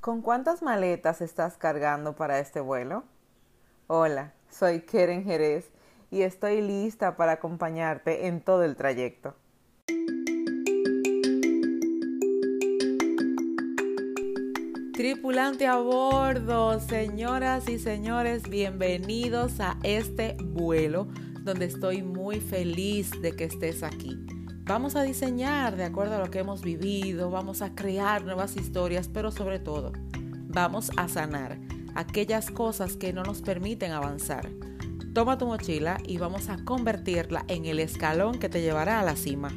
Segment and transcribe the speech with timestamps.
[0.00, 3.04] ¿Con cuántas maletas estás cargando para este vuelo?
[3.86, 5.70] Hola, soy Keren Jerez
[6.10, 9.34] y estoy lista para acompañarte en todo el trayecto.
[14.94, 21.08] Tripulante a bordo, señoras y señores, bienvenidos a este vuelo
[21.42, 24.29] donde estoy muy feliz de que estés aquí.
[24.64, 29.08] Vamos a diseñar de acuerdo a lo que hemos vivido, vamos a crear nuevas historias,
[29.08, 29.92] pero sobre todo,
[30.48, 31.58] vamos a sanar
[31.94, 34.48] aquellas cosas que no nos permiten avanzar.
[35.12, 39.16] Toma tu mochila y vamos a convertirla en el escalón que te llevará a la
[39.16, 39.50] cima.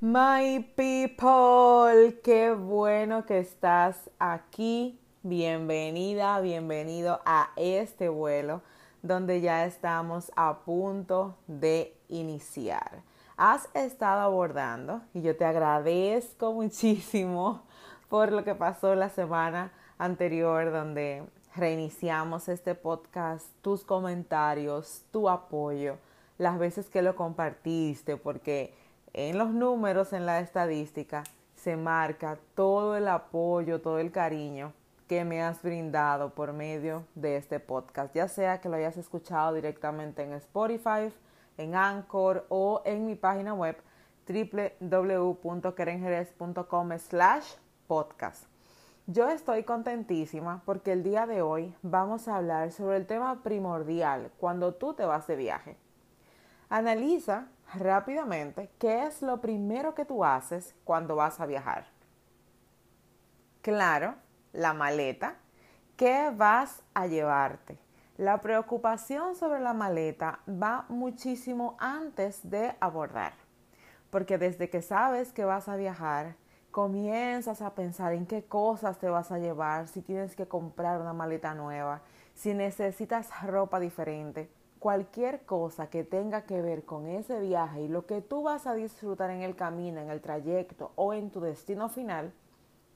[0.00, 4.98] My people, qué bueno que estás aquí.
[5.22, 8.62] Bienvenida, bienvenido a este vuelo
[9.02, 13.02] donde ya estamos a punto de iniciar.
[13.36, 17.62] Has estado abordando y yo te agradezco muchísimo
[18.08, 21.24] por lo que pasó la semana anterior donde
[21.56, 25.98] reiniciamos este podcast, tus comentarios, tu apoyo,
[26.38, 28.74] las veces que lo compartiste, porque
[29.12, 34.72] en los números, en la estadística, se marca todo el apoyo, todo el cariño
[35.12, 39.52] que me has brindado por medio de este podcast, ya sea que lo hayas escuchado
[39.52, 41.12] directamente en Spotify,
[41.58, 43.76] en Anchor o en mi página web
[44.26, 48.44] www.kerenjerez.com slash podcast.
[49.06, 54.30] Yo estoy contentísima porque el día de hoy vamos a hablar sobre el tema primordial
[54.38, 55.76] cuando tú te vas de viaje.
[56.70, 61.84] Analiza rápidamente qué es lo primero que tú haces cuando vas a viajar.
[63.60, 64.14] Claro,
[64.52, 65.36] la maleta,
[65.96, 67.78] ¿qué vas a llevarte?
[68.18, 73.32] La preocupación sobre la maleta va muchísimo antes de abordar,
[74.10, 76.36] porque desde que sabes que vas a viajar,
[76.70, 81.12] comienzas a pensar en qué cosas te vas a llevar, si tienes que comprar una
[81.12, 82.02] maleta nueva,
[82.34, 88.06] si necesitas ropa diferente, cualquier cosa que tenga que ver con ese viaje y lo
[88.06, 91.88] que tú vas a disfrutar en el camino, en el trayecto o en tu destino
[91.88, 92.32] final,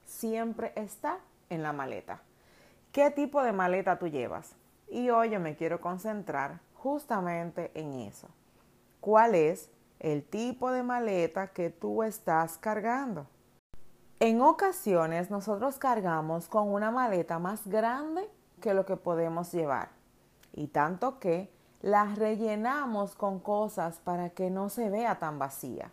[0.03, 1.19] siempre está
[1.49, 2.21] en la maleta.
[2.91, 4.55] ¿Qué tipo de maleta tú llevas?
[4.89, 8.29] Y hoy yo me quiero concentrar justamente en eso.
[9.01, 9.69] ¿Cuál es
[9.99, 13.27] el tipo de maleta que tú estás cargando?
[14.19, 18.27] En ocasiones nosotros cargamos con una maleta más grande
[18.61, 19.89] que lo que podemos llevar.
[20.53, 25.91] Y tanto que la rellenamos con cosas para que no se vea tan vacía.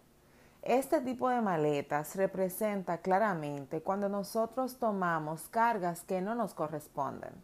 [0.64, 7.34] Este tipo de maletas representa claramente cuando nosotros tomamos cargas que no nos corresponden,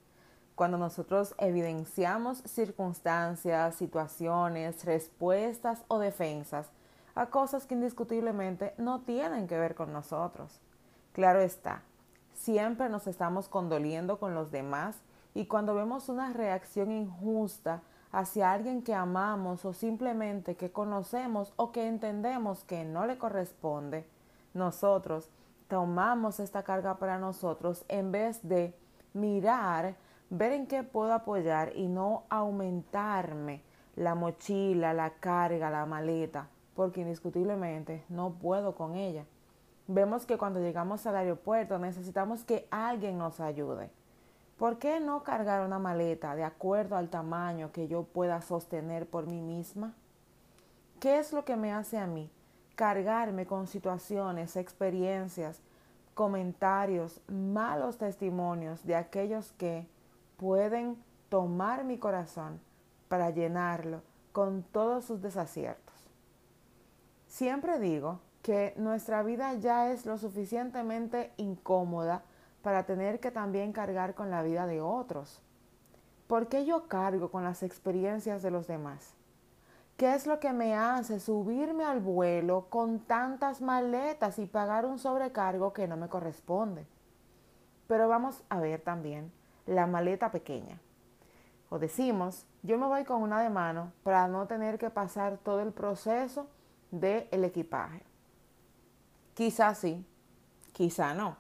[0.55, 6.71] cuando nosotros evidenciamos circunstancias, situaciones, respuestas o defensas
[7.15, 10.59] a cosas que indiscutiblemente no tienen que ver con nosotros.
[11.13, 11.83] Claro está,
[12.33, 14.97] siempre nos estamos condoliendo con los demás
[15.35, 17.83] y cuando vemos una reacción injusta
[18.13, 24.07] hacia alguien que amamos o simplemente que conocemos o que entendemos que no le corresponde,
[24.55, 25.31] nosotros
[25.69, 28.75] tomamos esta carga para nosotros en vez de
[29.13, 29.95] mirar,
[30.29, 33.63] ver en qué puedo apoyar y no aumentarme
[33.97, 39.25] la mochila, la carga, la maleta, porque indiscutiblemente no puedo con ella.
[39.87, 43.91] Vemos que cuando llegamos al aeropuerto necesitamos que alguien nos ayude.
[44.61, 49.27] ¿Por qué no cargar una maleta de acuerdo al tamaño que yo pueda sostener por
[49.27, 49.95] mí misma?
[51.01, 52.31] ¿Qué es lo que me hace a mí
[52.75, 55.63] cargarme con situaciones, experiencias,
[56.13, 59.89] comentarios, malos testimonios de aquellos que
[60.37, 62.61] pueden tomar mi corazón
[63.09, 66.05] para llenarlo con todos sus desaciertos?
[67.29, 72.25] Siempre digo que nuestra vida ya es lo suficientemente incómoda
[72.63, 75.43] para tener que también cargar con la vida de otros?
[76.27, 79.15] ¿Por qué yo cargo con las experiencias de los demás?
[79.97, 84.99] ¿Qué es lo que me hace subirme al vuelo con tantas maletas y pagar un
[84.99, 86.87] sobrecargo que no me corresponde?
[87.87, 89.33] Pero vamos a ver también
[89.67, 90.81] la maleta pequeña.
[91.69, 95.61] O decimos, yo me voy con una de mano para no tener que pasar todo
[95.61, 96.49] el proceso
[96.91, 98.03] del el equipaje.
[99.35, 100.05] Quizá sí,
[100.73, 101.37] quizá no.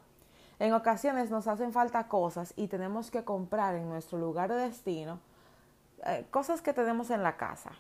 [0.60, 5.18] En ocasiones nos hacen falta cosas y tenemos que comprar en nuestro lugar de destino
[6.04, 7.70] eh, cosas que tenemos en la casa.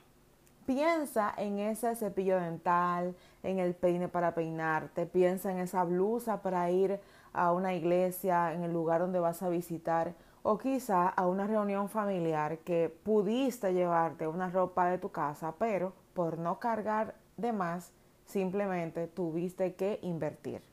[0.64, 6.70] Piensa en ese cepillo dental, en el peine para peinarte, piensa en esa blusa para
[6.70, 6.98] ir
[7.34, 11.90] a una iglesia, en el lugar donde vas a visitar o quizá a una reunión
[11.90, 17.92] familiar que pudiste llevarte una ropa de tu casa, pero por no cargar de más,
[18.24, 20.69] simplemente tuviste que invertir.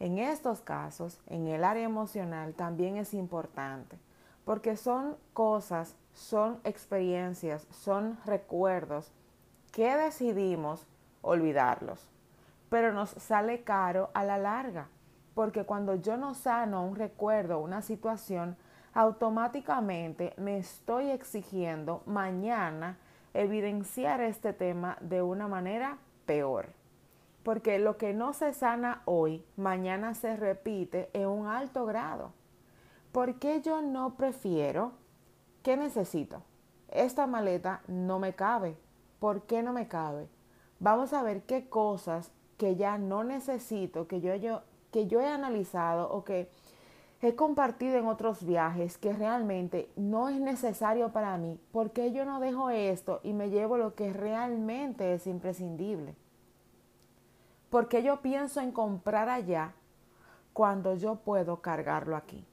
[0.00, 3.98] En estos casos, en el área emocional también es importante,
[4.44, 9.12] porque son cosas, son experiencias, son recuerdos
[9.72, 10.86] que decidimos
[11.22, 12.08] olvidarlos,
[12.68, 14.88] pero nos sale caro a la larga,
[15.34, 18.56] porque cuando yo no sano un recuerdo, una situación,
[18.92, 22.98] automáticamente me estoy exigiendo mañana
[23.32, 26.83] evidenciar este tema de una manera peor.
[27.44, 32.32] Porque lo que no se sana hoy, mañana se repite en un alto grado.
[33.12, 34.92] ¿Por qué yo no prefiero?
[35.62, 36.42] ¿Qué necesito?
[36.88, 38.76] Esta maleta no me cabe.
[39.20, 40.26] ¿Por qué no me cabe?
[40.80, 45.28] Vamos a ver qué cosas que ya no necesito, que yo, yo, que yo he
[45.28, 46.48] analizado o que
[47.20, 51.60] he compartido en otros viajes que realmente no es necesario para mí.
[51.72, 56.14] ¿Por qué yo no dejo esto y me llevo lo que realmente es imprescindible?
[57.74, 59.72] Porque yo pienso en comprar allá
[60.52, 62.46] cuando yo puedo cargarlo aquí?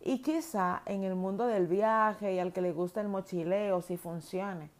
[0.00, 3.96] Y quizá en el mundo del viaje y al que le gusta el mochileo sí
[3.96, 4.70] funcione.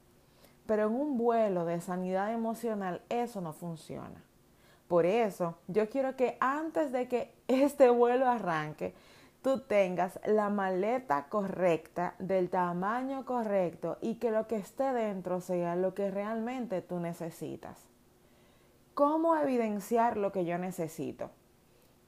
[0.65, 4.23] Pero en un vuelo de sanidad emocional eso no funciona.
[4.87, 8.95] Por eso, yo quiero que antes de que este vuelo arranque,
[9.43, 15.75] tú tengas la maleta correcta, del tamaño correcto y que lo que esté dentro sea
[15.75, 17.88] lo que realmente tú necesitas.
[18.99, 21.31] ¿Cómo evidenciar lo que yo necesito?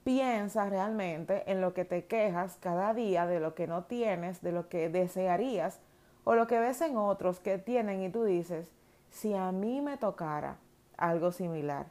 [0.02, 4.50] Piensa realmente en lo que te quejas cada día de lo que no tienes, de
[4.50, 5.78] lo que desearías
[6.24, 8.72] o lo que ves en otros que tienen y tú dices,
[9.08, 10.56] si a mí me tocara
[10.96, 11.86] algo similar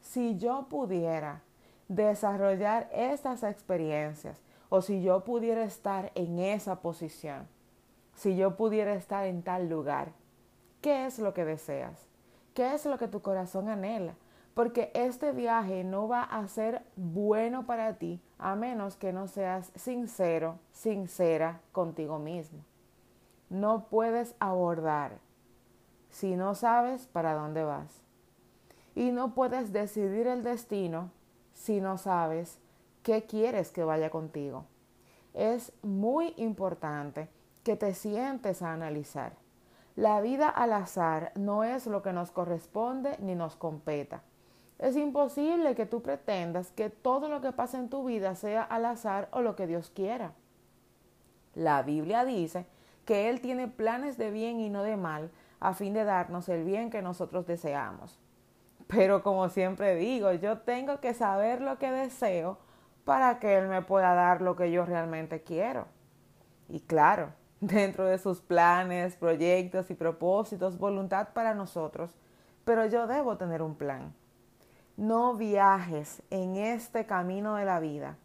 [0.00, 1.42] si yo pudiera
[1.88, 4.40] desarrollar estas experiencias
[4.70, 7.46] o si yo pudiera estar en esa posición,
[8.14, 10.12] si yo pudiera estar en tal lugar,
[10.80, 12.07] ¿qué es lo que deseas?
[12.58, 14.14] ¿Qué es lo que tu corazón anhela?
[14.52, 19.70] Porque este viaje no va a ser bueno para ti a menos que no seas
[19.76, 22.64] sincero, sincera contigo mismo.
[23.48, 25.20] No puedes abordar
[26.10, 28.02] si no sabes para dónde vas.
[28.96, 31.12] Y no puedes decidir el destino
[31.54, 32.58] si no sabes
[33.04, 34.64] qué quieres que vaya contigo.
[35.32, 37.28] Es muy importante
[37.62, 39.34] que te sientes a analizar.
[39.98, 44.22] La vida al azar no es lo que nos corresponde ni nos competa.
[44.78, 48.84] Es imposible que tú pretendas que todo lo que pasa en tu vida sea al
[48.84, 50.34] azar o lo que Dios quiera.
[51.56, 52.64] La Biblia dice
[53.06, 56.62] que Él tiene planes de bien y no de mal a fin de darnos el
[56.62, 58.20] bien que nosotros deseamos.
[58.86, 62.58] Pero como siempre digo, yo tengo que saber lo que deseo
[63.04, 65.88] para que Él me pueda dar lo que yo realmente quiero.
[66.68, 72.10] Y claro, dentro de sus planes, proyectos y propósitos, voluntad para nosotros,
[72.64, 74.14] pero yo debo tener un plan.
[74.96, 78.16] No viajes en este camino de la vida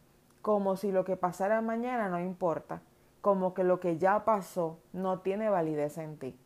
[0.42, 2.82] como si lo que pasara mañana no importa,
[3.22, 6.38] como que lo que ya pasó no tiene validez en ti.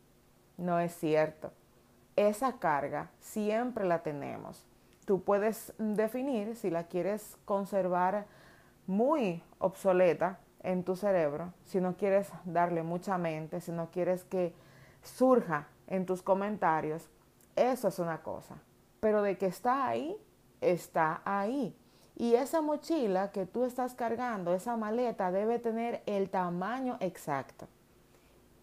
[0.56, 1.50] No es cierto
[2.18, 4.66] esa carga siempre la tenemos.
[5.04, 8.26] Tú puedes definir si la quieres conservar
[8.86, 14.54] muy obsoleta en tu cerebro, si no quieres darle mucha mente, si no quieres que
[15.02, 17.08] surja en tus comentarios,
[17.56, 18.56] eso es una cosa.
[19.00, 20.16] Pero de que está ahí,
[20.60, 21.76] está ahí.
[22.16, 27.68] Y esa mochila que tú estás cargando, esa maleta, debe tener el tamaño exacto.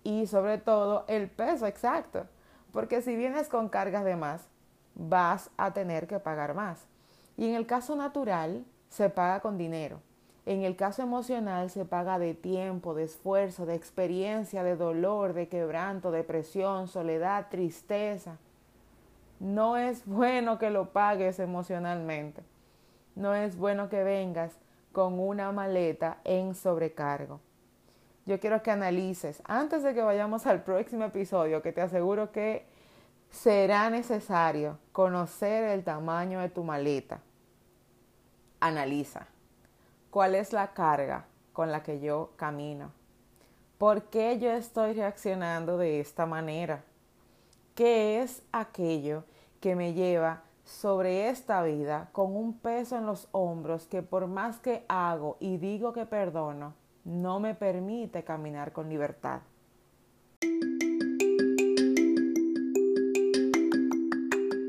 [0.03, 2.27] Y sobre todo el peso exacto.
[2.71, 4.49] Porque si vienes con cargas de más,
[4.95, 6.85] vas a tener que pagar más.
[7.37, 10.01] Y en el caso natural, se paga con dinero.
[10.45, 15.47] En el caso emocional, se paga de tiempo, de esfuerzo, de experiencia, de dolor, de
[15.47, 18.37] quebranto, depresión, soledad, tristeza.
[19.39, 22.43] No es bueno que lo pagues emocionalmente.
[23.15, 24.53] No es bueno que vengas
[24.91, 27.39] con una maleta en sobrecargo
[28.25, 32.65] yo quiero que analices antes de que vayamos al próximo episodio, que te aseguro que
[33.29, 37.19] será necesario conocer el tamaño de tu maleta.
[38.59, 39.27] Analiza
[40.15, 42.93] cuál es la carga con la que yo camino.
[43.77, 46.85] ¿Por qué yo estoy reaccionando de esta manera?
[47.73, 49.25] ¿Qué es aquello
[49.59, 54.57] que me lleva sobre esta vida con un peso en los hombros que por más
[54.59, 59.41] que hago y digo que perdono, no me permite caminar con libertad.